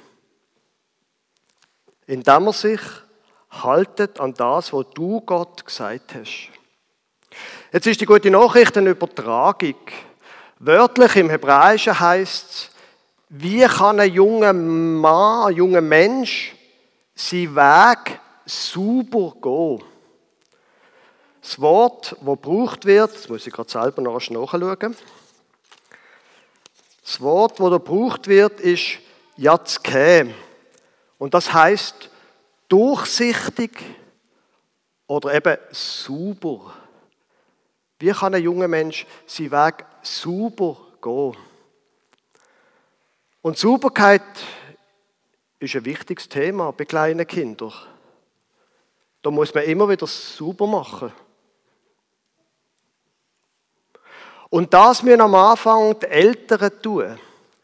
Indem 2.06 2.46
er 2.46 2.52
sich 2.54 2.80
haltet 3.62 4.20
an 4.20 4.34
das, 4.34 4.72
was 4.72 4.86
du 4.94 5.20
Gott 5.20 5.64
gesagt 5.64 6.14
hast. 6.14 6.50
Jetzt 7.72 7.86
ist 7.86 8.00
die 8.00 8.06
gute 8.06 8.30
Nachricht 8.30 8.76
eine 8.76 8.90
Übertragung. 8.90 9.76
Wörtlich 10.58 11.16
im 11.16 11.30
Hebräischen 11.30 11.98
heißt 11.98 12.50
es, 12.50 12.70
wie 13.28 13.64
kann 13.66 14.00
ein 14.00 14.12
junger 14.12 14.52
Mann, 14.52 15.48
ein 15.48 15.56
junger 15.56 15.80
Mensch 15.80 16.54
seinen 17.14 17.56
Weg 17.56 18.20
sauber 18.44 19.34
gehen? 19.42 19.82
Das 21.42 21.60
Wort, 21.60 22.12
das 22.12 22.24
gebraucht 22.24 22.84
wird, 22.86 23.14
das 23.14 23.28
muss 23.28 23.46
ich 23.46 23.52
gerade 23.52 23.70
selber 23.70 24.02
noch 24.02 24.14
nachschauen. 24.14 24.96
Das 27.04 27.20
Wort, 27.20 27.60
das 27.60 27.70
da 27.70 27.78
gebraucht 27.78 28.26
wird, 28.26 28.60
ist 28.60 28.98
Yatzke. 29.36 30.34
Und 31.18 31.34
das 31.34 31.52
heißt 31.52 32.10
durchsichtig 32.68 33.82
oder 35.06 35.34
eben 35.34 35.56
sauber. 35.70 36.74
Wie 37.98 38.10
kann 38.10 38.34
ein 38.34 38.42
junger 38.42 38.68
Mensch 38.68 39.06
seinen 39.26 39.52
Weg 39.52 39.84
sauber 40.02 40.76
gehen? 41.00 41.36
Und 43.42 43.56
Sauberkeit 43.56 44.22
ist 45.58 45.76
ein 45.76 45.84
wichtiges 45.84 46.28
Thema 46.28 46.72
bei 46.72 46.84
kleinen 46.84 47.26
Kindern. 47.26 47.72
Da 49.22 49.30
muss 49.30 49.54
man 49.54 49.64
immer 49.64 49.88
wieder 49.88 50.06
sauber 50.06 50.66
machen. 50.66 51.12
Und 54.50 54.72
das 54.72 55.02
müssen 55.02 55.20
am 55.20 55.34
Anfang 55.34 55.98
die 55.98 56.06
Eltern 56.06 56.70
tun 56.82 57.18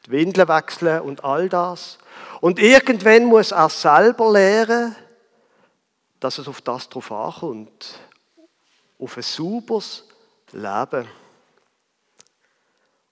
die 0.06 0.10
Windeln 0.10 0.48
wechseln 0.48 1.02
und 1.02 1.24
all 1.24 1.48
das. 1.48 1.98
Und 2.40 2.58
irgendwann 2.58 3.24
muss 3.24 3.52
er 3.52 3.68
selber 3.68 4.32
lernen, 4.32 4.96
dass 6.18 6.38
es 6.38 6.48
auf 6.48 6.60
das 6.60 6.88
drauf 6.88 7.10
ankommt. 7.12 7.98
Auf 8.98 9.16
ein 9.16 9.22
sauberes 9.22 10.04
Leben. 10.52 11.08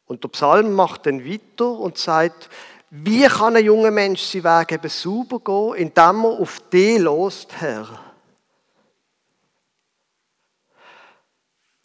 Und 0.06 0.24
der 0.24 0.28
Psalm 0.28 0.72
macht 0.72 1.06
dann 1.06 1.24
weiter 1.24 1.70
und 1.70 1.96
sagt, 1.98 2.48
wie 2.90 3.26
kann 3.26 3.54
ein 3.54 3.64
junger 3.64 3.92
Mensch 3.92 4.22
seinen 4.22 4.44
Weg 4.44 4.72
eben 4.72 4.88
sauber 4.88 5.38
gehen, 5.38 5.86
indem 5.86 6.24
er 6.24 6.40
auf 6.40 6.58
dich 6.70 6.98
lost, 6.98 7.52
Herr? 7.60 7.86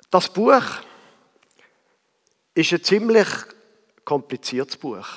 Das 0.09 0.29
Buch 0.29 0.63
ist 2.55 2.71
ein 2.71 2.83
ziemlich 2.83 3.27
kompliziertes 4.05 4.77
Buch. 4.77 5.07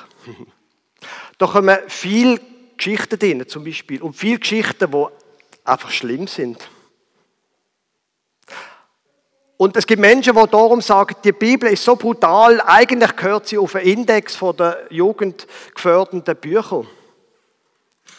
da 1.39 1.47
kommen 1.47 1.79
viele 1.87 2.41
Geschichten 2.77 3.19
drin, 3.19 3.49
zum 3.49 3.65
Beispiel, 3.65 4.03
und 4.03 4.15
viele 4.15 4.39
Geschichten, 4.39 4.91
die 4.91 5.07
einfach 5.65 5.91
schlimm 5.91 6.27
sind. 6.27 6.69
Und 9.59 9.77
es 9.77 9.87
gibt 9.87 10.01
Menschen, 10.01 10.37
die 10.37 10.47
darum 10.51 10.81
sagen, 10.81 11.17
die 11.25 11.33
Bibel 11.33 11.69
ist 11.69 11.85
so 11.85 11.97
brutal, 11.97 12.61
eigentlich 12.61 13.17
gehört 13.17 13.49
sie 13.49 13.59
auf 13.59 13.75
einen 13.75 13.87
Index 13.87 14.39
der 14.57 14.87
jugendgefördernden 14.89 16.37
Bücher. 16.37 16.87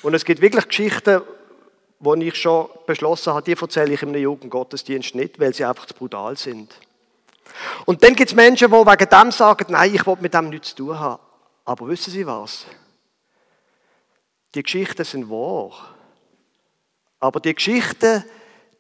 Und 0.01 0.13
es 0.13 0.25
gibt 0.25 0.41
wirklich 0.41 0.67
Geschichten, 0.67 1.21
wo 1.99 2.13
ich 2.15 2.35
schon 2.35 2.67
beschlossen 2.85 3.33
habe, 3.33 3.43
die 3.43 3.59
erzähle 3.59 3.93
ich 3.93 4.01
im 4.01 4.13
Jugendgottesdienst 4.13 5.15
nicht, 5.15 5.39
weil 5.39 5.53
sie 5.53 5.63
einfach 5.63 5.85
zu 5.85 5.93
brutal 5.93 6.38
sind. 6.38 6.73
Und 7.85 8.03
dann 8.03 8.15
gibt 8.15 8.29
es 8.29 8.35
Menschen, 8.35 8.69
die 8.69 8.73
wegen 8.73 9.09
dem 9.09 9.31
sagen, 9.31 9.65
nein, 9.69 9.93
ich 9.93 10.05
will 10.05 10.17
mit 10.19 10.33
dem 10.33 10.49
nichts 10.49 10.69
zu 10.69 10.75
tun 10.77 10.99
haben. 10.99 11.21
Aber 11.65 11.87
wissen 11.87 12.11
Sie 12.11 12.25
was? 12.25 12.65
Die 14.55 14.63
Geschichten 14.63 15.03
sind 15.03 15.29
wahr. 15.29 15.95
Aber 17.19 17.39
die 17.39 17.53
Geschichten, 17.53 18.23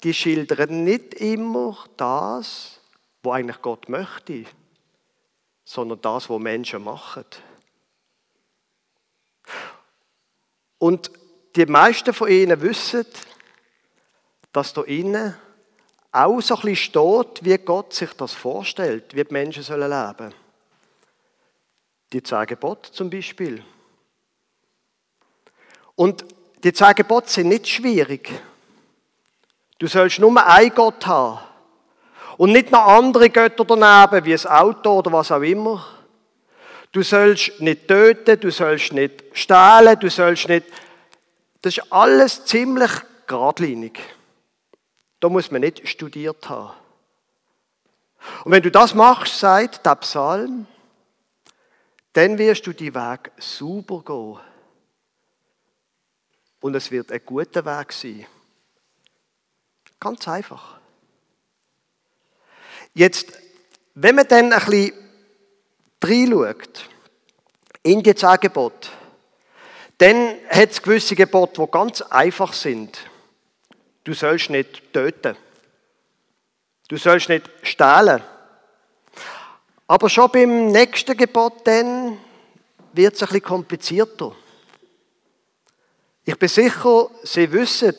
die 0.03 0.13
schildern 0.13 0.83
nicht 0.83 1.13
immer 1.15 1.77
das, 1.97 2.79
was 3.21 3.33
eigentlich 3.33 3.61
Gott 3.61 3.89
möchte, 3.89 4.45
sondern 5.65 6.01
das, 6.01 6.29
was 6.29 6.39
Menschen 6.39 6.83
machen. 6.83 7.25
Und 10.77 11.11
die 11.55 11.65
meisten 11.65 12.13
von 12.13 12.29
ihnen 12.29 12.61
wissen, 12.61 13.05
dass 14.51 14.73
da 14.73 14.81
innen 14.83 15.35
auch 16.11 16.41
so 16.41 16.55
ein 16.55 16.61
bisschen 16.61 16.75
steht, 16.75 17.43
wie 17.43 17.57
Gott 17.57 17.93
sich 17.93 18.13
das 18.13 18.33
vorstellt, 18.33 19.15
wie 19.15 19.23
die 19.23 19.33
Menschen 19.33 19.63
sollen 19.63 19.89
leben. 19.89 20.33
Die 22.11 22.23
zehn 22.23 22.45
Gebote 22.45 22.91
zum 22.91 23.09
Beispiel. 23.09 23.63
Und 25.95 26.25
die 26.63 26.73
zehn 26.73 26.95
Gebote 26.95 27.29
sind 27.29 27.49
nicht 27.49 27.67
schwierig. 27.67 28.31
Du 29.77 29.87
sollst 29.87 30.19
nur 30.19 30.45
einen 30.45 30.73
Gott 30.73 31.05
haben. 31.05 31.39
Und 32.37 32.53
nicht 32.53 32.71
noch 32.71 32.87
andere 32.87 33.29
Götter 33.29 33.65
daneben, 33.65 34.25
wie 34.25 34.33
ein 34.33 34.45
Auto 34.47 34.99
oder 34.99 35.11
was 35.11 35.31
auch 35.31 35.41
immer. 35.41 35.85
Du 36.91 37.03
sollst 37.03 37.59
nicht 37.59 37.87
töten, 37.87 38.39
du 38.39 38.49
sollst 38.49 38.93
nicht 38.93 39.23
stehlen, 39.33 39.99
du 39.99 40.09
sollst 40.09 40.47
nicht. 40.47 40.65
Das 41.61 41.77
ist 41.77 41.91
alles 41.91 42.45
ziemlich 42.45 42.91
geradlinig. 43.27 43.99
Da 45.19 45.29
muss 45.29 45.51
man 45.51 45.61
nicht 45.61 45.87
studiert 45.87 46.47
haben. 46.49 46.75
Und 48.43 48.51
wenn 48.51 48.63
du 48.63 48.71
das 48.71 48.93
machst, 48.93 49.39
sagt 49.39 49.85
der 49.85 49.95
Psalm, 49.95 50.67
dann 52.13 52.37
wirst 52.37 52.65
du 52.67 52.73
die 52.73 52.93
Weg 52.93 53.31
sauber 53.37 54.03
gehen. 54.03 54.39
Und 56.61 56.75
es 56.75 56.91
wird 56.91 57.11
ein 57.11 57.21
guter 57.25 57.65
Weg 57.65 57.93
sein. 57.93 58.25
Ganz 59.99 60.27
einfach. 60.27 60.79
Jetzt, 62.93 63.37
wenn 63.93 64.15
man 64.15 64.27
dann 64.27 64.51
ein 64.51 64.59
bisschen 64.59 64.93
reinschaut, 66.03 66.89
in 67.83 68.03
die 68.03 68.15
zehn 68.15 68.39
Gebote, 68.41 68.89
dann 69.97 70.35
hat 70.49 70.71
es 70.71 70.81
gewisse 70.81 71.15
Gebote, 71.15 71.61
die 71.61 71.71
ganz 71.71 72.01
einfach 72.01 72.53
sind. 72.53 72.99
Du 74.09 74.15
sollst 74.15 74.49
nicht 74.49 74.91
töten. 74.91 75.37
Du 76.87 76.97
sollst 76.97 77.29
nicht 77.29 77.47
stehlen. 77.61 78.23
Aber 79.85 80.09
schon 80.09 80.31
beim 80.31 80.71
nächsten 80.71 81.15
Gebot 81.15 81.67
dann 81.67 82.17
wird 82.93 83.13
es 83.13 83.21
ein 83.21 83.27
bisschen 83.27 83.43
komplizierter. 83.43 84.35
Ich 86.25 86.35
bin 86.39 86.49
sicher, 86.49 87.11
Sie 87.21 87.51
wissen, 87.51 87.97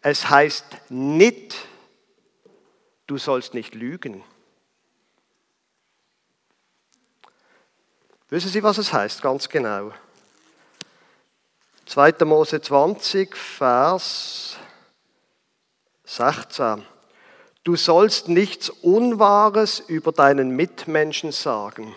es 0.00 0.30
heißt 0.30 0.64
nicht, 0.88 1.54
du 3.06 3.18
sollst 3.18 3.52
nicht 3.52 3.74
lügen. 3.74 4.24
Wissen 8.30 8.48
Sie, 8.48 8.62
was 8.62 8.78
es 8.78 8.90
heißt? 8.90 9.20
Ganz 9.20 9.50
genau. 9.50 9.92
2. 11.84 12.24
Mose 12.24 12.62
20, 12.62 13.36
Vers 13.36 14.56
16. 16.16 16.84
Du 17.64 17.74
sollst 17.76 18.28
nichts 18.28 18.68
Unwahres 18.68 19.80
über 19.80 20.12
deinen 20.12 20.50
Mitmenschen 20.50 21.32
sagen. 21.32 21.94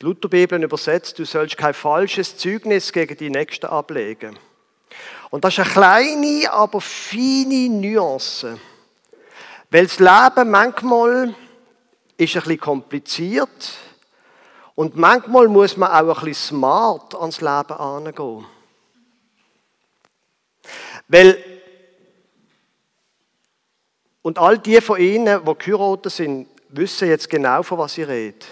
Die 0.00 0.06
Lutherbibel 0.06 0.62
übersetzt, 0.62 1.18
du 1.18 1.26
sollst 1.26 1.58
kein 1.58 1.74
falsches 1.74 2.38
Zeugnis 2.38 2.90
gegen 2.90 3.16
die 3.16 3.28
Nächste 3.28 3.68
ablegen. 3.70 4.38
Und 5.30 5.44
das 5.44 5.58
ist 5.58 5.60
eine 5.60 5.70
kleine, 5.70 6.52
aber 6.52 6.80
feine 6.80 7.68
Nuance. 7.68 8.58
Weil 9.70 9.86
das 9.86 9.98
Leben 9.98 10.50
manchmal 10.50 11.34
ist 12.16 12.34
ein 12.36 12.42
bisschen 12.42 12.60
kompliziert 12.60 13.74
und 14.74 14.96
manchmal 14.96 15.48
muss 15.48 15.76
man 15.76 15.90
auch 15.90 16.18
ein 16.20 16.24
bisschen 16.24 16.56
smart 16.56 17.14
ans 17.14 17.42
Leben 17.42 17.72
angehen. 17.72 18.46
Weil 21.08 21.51
und 24.22 24.38
all 24.38 24.58
die 24.58 24.80
von 24.80 25.00
Ihnen, 25.00 25.44
die 25.44 25.54
geheiratet 25.58 26.12
sind, 26.12 26.48
wissen 26.68 27.08
jetzt 27.08 27.28
genau, 27.28 27.62
von 27.62 27.78
was 27.78 27.98
ich 27.98 28.06
rede. 28.06 28.46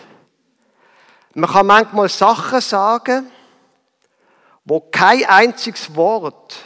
Man 1.34 1.48
kann 1.48 1.66
manchmal 1.66 2.08
Sachen 2.08 2.60
sagen, 2.60 3.30
wo 4.64 4.80
kein 4.80 5.24
einziges 5.24 5.94
Wort 5.94 6.58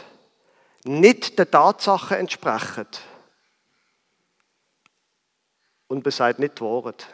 nicht 0.83 1.37
der 1.37 1.49
Tatsache 1.49 2.17
entsprechen. 2.17 2.87
Und 5.87 6.03
man 6.03 6.11
sagt 6.11 6.39
nicht 6.39 6.59
die 6.59 6.63
Wahrheit. 6.63 7.07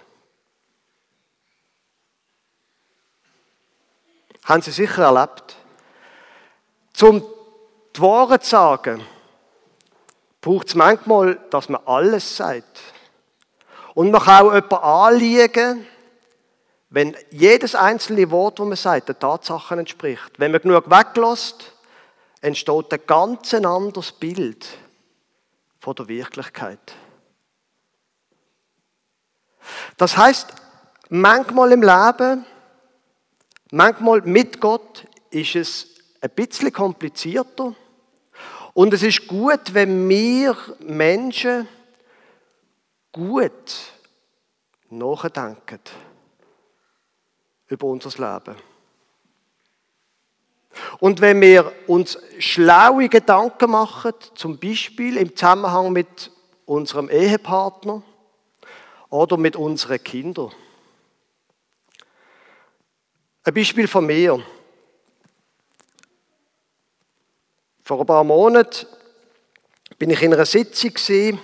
Haben 4.45 4.61
Sie 4.61 4.71
sicher 4.71 5.03
erlebt. 5.03 5.55
Zum 6.93 7.23
die 7.95 8.01
Wahrheit 8.01 8.43
zu 8.43 8.51
sagen, 8.51 9.05
braucht 10.41 10.69
es 10.69 10.75
manchmal, 10.75 11.39
dass 11.51 11.69
man 11.69 11.81
alles 11.85 12.35
sagt. 12.35 12.81
Und 13.93 14.11
man 14.11 14.21
kann 14.21 14.47
auch 14.47 14.53
jemanden 14.53 14.75
anliegen, 14.75 15.87
wenn 16.89 17.15
jedes 17.29 17.75
einzelne 17.75 18.29
Wort, 18.31 18.59
das 18.59 18.67
man 18.67 18.75
sagt, 18.75 19.09
den 19.09 19.19
Tatsachen 19.19 19.79
entspricht. 19.79 20.31
Wenn 20.37 20.51
man 20.51 20.61
genug 20.61 20.89
weglässt, 20.89 21.71
entsteht 22.41 22.91
ein 22.91 22.99
ganz 23.07 23.53
anderes 23.53 24.11
Bild 24.11 24.67
von 25.79 25.95
der 25.95 26.07
Wirklichkeit. 26.07 26.79
Das 29.95 30.17
heißt, 30.17 30.53
manchmal 31.09 31.71
im 31.71 31.81
Leben, 31.81 32.45
manchmal 33.71 34.21
mit 34.21 34.59
Gott, 34.59 35.05
ist 35.29 35.55
es 35.55 35.87
ein 36.19 36.31
bisschen 36.31 36.73
komplizierter 36.73 37.73
und 38.73 38.93
es 38.93 39.03
ist 39.03 39.27
gut, 39.27 39.73
wenn 39.73 40.07
wir 40.07 40.55
Menschen 40.79 41.67
gut 43.11 43.51
nachdenken 44.89 45.79
über 47.67 47.87
unser 47.87 48.09
Leben. 48.09 48.55
Und 50.99 51.19
wenn 51.19 51.41
wir 51.41 51.71
uns 51.87 52.17
schlaue 52.39 53.09
Gedanken 53.09 53.71
machen, 53.71 54.13
zum 54.35 54.57
Beispiel 54.57 55.17
im 55.17 55.35
Zusammenhang 55.35 55.91
mit 55.91 56.31
unserem 56.65 57.09
Ehepartner 57.09 58.01
oder 59.09 59.37
mit 59.37 59.55
unseren 59.55 60.01
Kindern. 60.03 60.51
Ein 63.43 63.53
Beispiel 63.53 63.87
von 63.87 64.05
mir. 64.05 64.41
Vor 67.83 67.99
ein 67.99 68.05
paar 68.05 68.23
Monaten 68.23 68.85
bin 69.97 70.09
ich 70.09 70.21
in 70.21 70.33
einer 70.33 70.45
Sitzung 70.45 71.39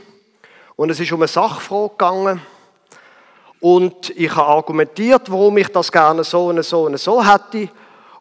und 0.75 0.89
es 0.89 0.99
ist 0.99 1.11
um 1.11 1.19
eine 1.21 1.27
Sachfrage 1.27 1.89
gegangen. 1.89 2.41
Und 3.59 4.11
ich 4.11 4.35
habe 4.35 4.47
argumentiert, 4.47 5.31
warum 5.31 5.57
ich 5.57 5.69
das 5.69 5.91
gerne 5.91 6.23
so 6.23 6.47
und 6.47 6.61
so 6.63 6.85
und 6.85 6.97
so 6.99 7.25
hätte. 7.25 7.69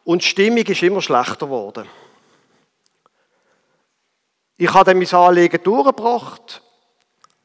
Und 0.03 0.23
die 0.23 0.27
Stimmung 0.27 0.65
ist 0.65 0.81
immer 0.81 1.01
schlechter 1.01 1.45
geworden. 1.45 1.87
Ich 4.57 4.73
habe 4.73 4.85
dann 4.85 4.97
mein 4.97 5.13
Anliegen 5.13 5.61
durchgebracht, 5.61 6.63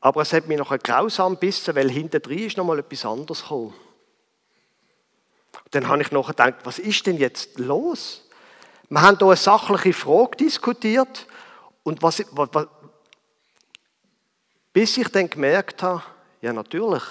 aber 0.01 0.23
es 0.23 0.33
hat 0.33 0.49
mich 0.49 0.59
noch 0.59 0.77
grausam 0.79 1.37
bissen, 1.37 1.75
weil 1.75 1.91
hinten 1.91 2.23
drin 2.23 2.47
ist 2.47 2.57
noch 2.57 2.65
mal 2.65 2.79
etwas 2.79 3.05
anderes 3.05 3.43
gekommen. 3.43 3.75
Dann 5.73 5.89
habe 5.89 6.01
ich 6.01 6.11
noch 6.11 6.29
gedacht, 6.29 6.55
was 6.65 6.79
ist 6.79 7.07
denn 7.07 7.19
jetzt 7.19 7.59
los? 7.59 8.23
Wir 8.93 9.01
haben 9.01 9.17
hier 9.17 9.27
eine 9.27 9.37
sachliche 9.37 9.95
Frage 9.95 10.37
diskutiert 10.37 11.27
und 11.83 12.03
was, 12.03 12.23
was, 12.33 12.51
was, 12.53 12.67
bis 14.71 14.99
ich 14.99 15.09
dann 15.09 15.31
gemerkt 15.31 15.83
habe, 15.83 16.03
Ja, 16.43 16.53
natürlich. 16.53 17.03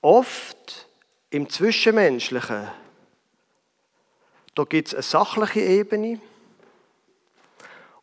Oft 0.00 0.86
im 1.30 1.50
Zwischenmenschlichen, 1.50 2.68
da 4.54 4.62
gibt 4.62 4.86
es 4.86 4.94
eine 4.94 5.02
sachliche 5.02 5.62
Ebene. 5.62 6.20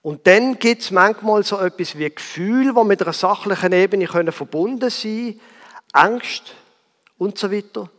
Und 0.02 0.28
dann 0.28 0.60
gibt 0.60 0.82
es 0.82 0.92
manchmal 0.92 1.44
so 1.44 1.60
etwas 1.60 1.98
wie 1.98 2.14
Gefühl, 2.14 2.76
wo 2.76 2.84
mit 2.84 3.02
einer 3.02 3.14
sachlichen 3.14 3.72
Ebene 3.72 4.06
können 4.06 4.34
verbunden 4.34 4.90
sein 4.90 5.40
Angst 5.94 6.56
und 7.18 7.38
so 7.38 7.54
weiter. 7.54 7.90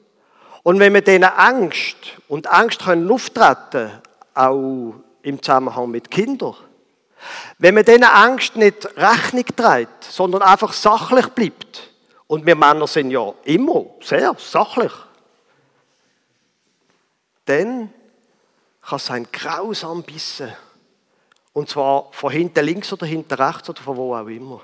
Und 0.62 0.80
wenn 0.80 0.92
wir 0.92 1.00
diesen 1.00 1.24
Angst 1.24 1.96
und 2.28 2.46
Angst 2.46 2.84
können 2.84 3.10
auftreten, 3.10 4.02
auch 4.34 4.94
im 5.22 5.42
Zusammenhang 5.42 5.90
mit 5.90 6.10
Kindern, 6.10 6.54
wenn 7.58 7.74
man 7.74 7.84
diesen 7.84 8.04
Angst 8.04 8.56
nicht 8.56 8.86
Rechnung 8.96 9.44
trägt, 9.56 10.04
sondern 10.04 10.42
einfach 10.42 10.72
sachlich 10.72 11.26
bleibt, 11.28 11.90
und 12.26 12.46
wir 12.46 12.54
Männer 12.54 12.86
sind 12.86 13.10
ja 13.10 13.34
immer 13.44 13.86
sehr 14.00 14.34
sachlich, 14.38 14.92
dann 17.44 17.92
kann 18.82 18.96
es 18.96 19.10
ein 19.10 19.26
grausam 19.32 20.04
bissen. 20.04 20.52
Und 21.52 21.68
zwar 21.68 22.12
von 22.12 22.30
hinten 22.30 22.64
links 22.64 22.92
oder 22.92 23.04
hinten 23.04 23.34
rechts 23.34 23.68
oder 23.68 23.82
von 23.82 23.96
wo 23.96 24.14
auch 24.14 24.28
immer. 24.28 24.60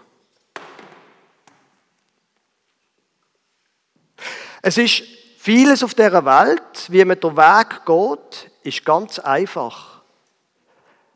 Es 4.62 4.78
ist 4.78 5.02
vieles 5.38 5.82
auf 5.82 5.94
dieser 5.94 6.24
Welt, 6.24 6.86
wie 6.88 7.04
man 7.04 7.18
den 7.18 7.36
Weg 7.36 7.84
geht, 7.84 8.50
ist 8.66 8.84
ganz 8.84 9.18
einfach. 9.18 10.02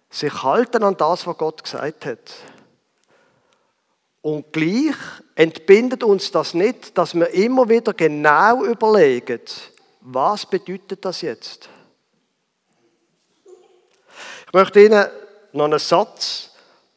Sich 0.09 0.43
halten 0.43 0.83
an 0.83 0.97
das, 0.97 1.27
was 1.27 1.37
Gott 1.37 1.63
gesagt 1.63 2.07
hat. 2.07 2.33
Und 4.23 4.53
gleich 4.53 4.97
entbindet 5.35 6.03
uns 6.03 6.31
das 6.31 6.53
nicht, 6.53 6.97
dass 6.99 7.15
wir 7.15 7.29
immer 7.31 7.69
wieder 7.69 7.95
genau 7.95 8.65
überlegen, 8.65 9.41
was 10.03 10.47
bedeutet 10.47 11.05
das 11.05 11.23
jetzt? 11.23 11.69
Ich 14.47 14.53
möchte 14.53 14.83
Ihnen 14.83 15.07
noch 15.53 15.65
einen 15.65 15.79
Satz 15.79 16.51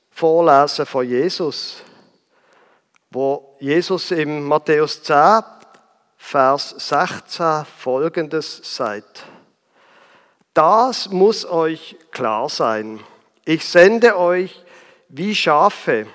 vorlesen 0.10 0.86
von 0.86 1.08
Jesus, 1.08 1.78
wo 3.12 3.56
Jesus 3.60 4.12
im 4.12 4.44
Matthäus 4.44 5.02
10 5.04 5.44
Vers 6.18 6.74
16 6.78 7.66
folgendes 7.78 8.62
sagt. 8.64 9.26
Das 10.54 11.10
muss 11.10 11.46
euch 11.46 11.98
klar 12.12 12.48
sein. 12.48 13.00
Ich 13.46 13.66
sende 13.66 14.18
euch 14.18 14.64
wie 15.10 15.36
Schafe 15.36 16.08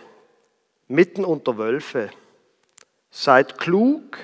mitten 0.87 1.25
unter 1.25 1.59
Wölfe. 1.59 2.11
Seid 3.11 3.59
klug 3.59 4.19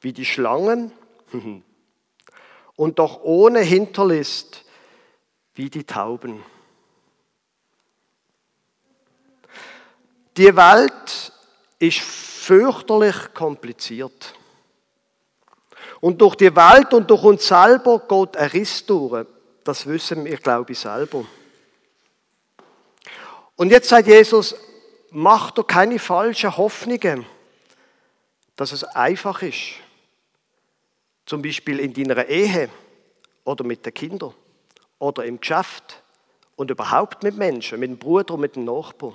wie 0.00 0.12
die 0.12 0.26
Schlangen 0.26 0.92
und 2.76 2.98
doch 2.98 3.22
ohne 3.22 3.60
Hinterlist 3.60 4.64
wie 5.54 5.70
die 5.70 5.84
Tauben. 5.84 6.42
Die 10.36 10.54
Welt 10.54 11.32
ist 11.78 12.00
fürchterlich 12.00 13.34
kompliziert. 13.34 14.34
Und 16.00 16.20
durch 16.20 16.34
die 16.34 16.54
Welt 16.54 16.94
und 16.94 17.10
durch 17.10 17.22
uns 17.22 17.46
selber 17.46 18.00
geht 18.08 18.36
ein 18.36 18.48
Riss 18.50 18.84
durch. 18.86 19.26
Das 19.64 19.86
wissen 19.86 20.24
wir, 20.24 20.36
glaube 20.38 20.72
ich, 20.72 20.78
selber. 20.78 21.24
Und 23.56 23.70
jetzt 23.70 23.88
sagt 23.88 24.06
Jesus, 24.06 24.54
mach 25.10 25.50
doch 25.50 25.66
keine 25.66 25.98
falschen 25.98 26.56
Hoffnungen, 26.56 27.26
dass 28.56 28.72
es 28.72 28.84
einfach 28.84 29.42
ist. 29.42 29.74
Zum 31.26 31.42
Beispiel 31.42 31.78
in 31.80 31.92
deiner 31.92 32.26
Ehe 32.26 32.70
oder 33.44 33.64
mit 33.64 33.84
den 33.84 33.92
Kindern 33.92 34.32
oder 34.98 35.24
im 35.24 35.38
Geschäft 35.38 36.02
und 36.56 36.70
überhaupt 36.70 37.22
mit 37.22 37.36
Menschen, 37.36 37.78
mit 37.80 37.90
dem 37.90 37.98
Bruder 37.98 38.34
und 38.34 38.40
mit 38.40 38.56
dem 38.56 38.64
Nachbarn. 38.64 39.14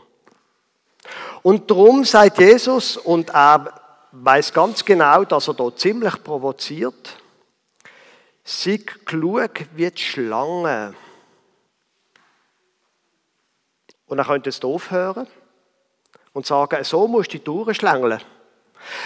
Und 1.41 1.69
darum 1.69 2.03
sagt 2.05 2.39
Jesus, 2.39 2.97
und 2.97 3.29
er 3.29 3.84
weiß 4.23 4.53
ganz 4.53 4.83
genau, 4.85 5.23
dass 5.25 5.47
er 5.47 5.53
da 5.53 5.75
ziemlich 5.75 6.23
provoziert. 6.23 7.17
Sei 8.43 8.77
klug 8.77 9.65
wie 9.75 9.89
die 9.89 10.01
Schlange. 10.01 10.93
Und 14.07 14.19
er 14.19 14.25
könnte 14.25 14.49
es 14.49 14.63
aufhören 14.63 15.27
und 16.33 16.45
sagen, 16.45 16.83
so 16.83 17.07
musst 17.07 17.33
du 17.33 17.39
durchschlängeln. 17.39 18.21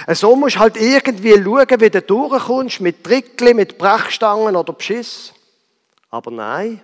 So 0.08 0.36
musst 0.36 0.58
du 0.58 0.60
halt 0.60 0.78
irgendwie 0.78 1.42
schauen, 1.42 1.80
wie 1.80 1.90
du 1.90 2.02
durchkommst, 2.02 2.82
mit 2.82 3.04
Trickli, 3.04 3.54
mit 3.54 3.78
Brechstangen 3.78 4.56
oder 4.56 4.74
Beschiss. 4.74 5.34
Aber 6.10 6.32
nein. 6.32 6.84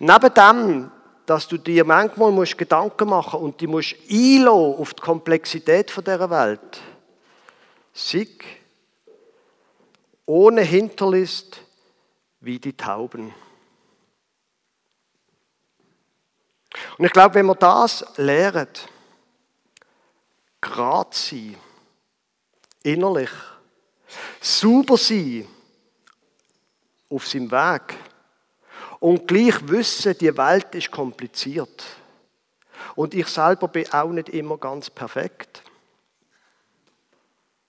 Neben 0.00 0.34
dem, 0.34 0.90
dass 1.24 1.46
du 1.46 1.56
dir 1.56 1.84
manchmal 1.84 2.32
musst 2.32 2.58
Gedanken 2.58 3.08
machen 3.08 3.40
und 3.40 3.60
die 3.60 3.66
musst 3.66 3.94
auf 4.10 4.94
die 4.94 5.02
Komplexität 5.02 5.94
dieser 5.96 6.30
Welt, 6.30 6.80
Sieg 7.96 8.44
ohne 10.26 10.62
Hinterlist 10.62 11.60
wie 12.40 12.58
die 12.58 12.76
Tauben. 12.76 13.32
Und 16.98 17.04
ich 17.04 17.12
glaube, 17.12 17.36
wenn 17.36 17.46
wir 17.46 17.54
das 17.54 18.04
lernen, 18.16 18.68
gerade 20.60 21.10
sein, 21.12 21.56
innerlich, 22.82 23.30
sauber 24.40 24.96
sein 24.96 25.46
auf 27.08 27.28
seinem 27.28 27.50
Weg 27.52 27.94
und 28.98 29.28
gleich 29.28 29.68
wissen, 29.68 30.18
die 30.18 30.36
Welt 30.36 30.74
ist 30.74 30.90
kompliziert. 30.90 31.84
Und 32.96 33.14
ich 33.14 33.28
selber 33.28 33.68
bin 33.68 33.92
auch 33.92 34.10
nicht 34.10 34.30
immer 34.30 34.58
ganz 34.58 34.90
perfekt 34.90 35.53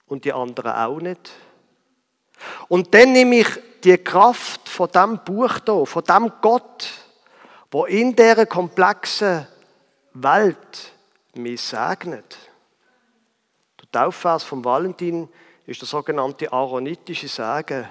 und 0.07 0.25
die 0.25 0.33
anderen 0.33 0.71
auch 0.71 0.99
nicht. 0.99 1.31
Und 2.67 2.93
dann 2.93 3.11
nehme 3.11 3.37
ich 3.37 3.47
die 3.83 3.97
Kraft 3.97 4.67
von 4.67 4.89
dem 4.91 5.19
Buch 5.23 5.59
hier, 5.65 5.85
von 5.85 6.03
dem 6.03 6.31
Gott, 6.41 6.89
wo 7.71 7.85
in 7.85 8.15
dieser 8.15 8.45
komplexen 8.45 9.47
Welt 10.13 10.91
mich 11.33 11.61
segnet. 11.61 12.37
Der 13.81 13.91
Taufvers 13.91 14.43
von 14.43 14.63
Valentin 14.63 15.29
ist 15.65 15.81
der 15.81 15.87
sogenannte 15.87 16.51
aaronitische 16.51 17.27
Segen. 17.27 17.87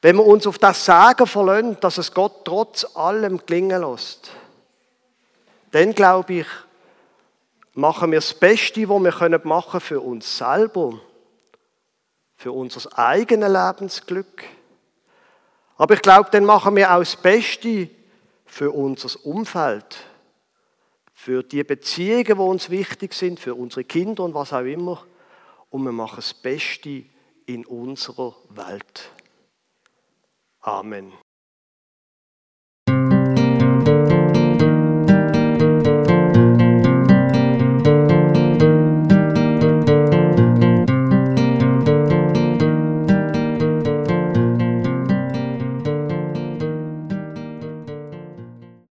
Wenn 0.00 0.16
wir 0.16 0.26
uns 0.26 0.46
auf 0.46 0.58
das 0.58 0.84
Sagen 0.84 1.26
verlassen, 1.26 1.76
dass 1.80 1.98
es 1.98 2.12
Gott 2.12 2.44
trotz 2.44 2.84
allem 2.96 3.44
gelingen 3.44 3.82
lässt, 3.82 4.30
dann 5.72 5.94
glaube 5.94 6.34
ich, 6.34 6.46
machen 7.74 8.12
wir 8.12 8.18
das 8.18 8.32
Beste, 8.32 8.88
was 8.88 9.20
wir 9.20 9.40
machen 9.44 9.70
können 9.70 9.80
für 9.80 10.00
uns 10.00 10.38
selber 10.38 11.00
für 12.38 12.52
unser 12.52 12.96
eigenes 12.96 13.52
Lebensglück. 13.52 14.44
Aber 15.76 15.94
ich 15.94 16.02
glaube, 16.02 16.30
dann 16.30 16.44
machen 16.44 16.76
wir 16.76 16.94
auch 16.94 17.00
das 17.00 17.16
Beste 17.16 17.90
für 18.46 18.70
unser 18.70 19.26
Umfeld, 19.26 19.96
für 21.12 21.42
die 21.42 21.64
Beziehungen, 21.64 22.24
die 22.24 22.32
uns 22.32 22.70
wichtig 22.70 23.12
sind, 23.12 23.40
für 23.40 23.56
unsere 23.56 23.82
Kinder 23.82 24.22
und 24.22 24.34
was 24.34 24.52
auch 24.52 24.60
immer. 24.60 25.04
Und 25.68 25.82
wir 25.82 25.90
machen 25.90 26.16
das 26.16 26.32
Beste 26.32 27.04
in 27.46 27.66
unserer 27.66 28.36
Welt. 28.50 29.10
Amen. 30.60 31.12